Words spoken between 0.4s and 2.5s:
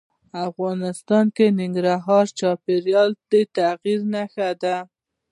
افغانستان کې ننګرهار د